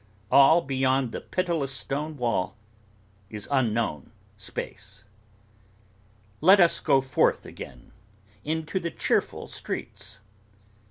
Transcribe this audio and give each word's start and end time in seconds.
All 0.31 0.63
beyond 0.63 1.11
the 1.11 1.21
pitiless 1.21 1.71
stone 1.71 2.17
wall, 2.17 2.57
is 3.29 3.47
unknown 3.51 4.11
space. 4.35 5.03
Let 6.41 6.59
us 6.59 6.79
go 6.79 7.01
forth 7.01 7.45
again 7.45 7.91
into 8.43 8.79
the 8.79 8.89
cheerful 8.89 9.47
streets. 9.47 10.17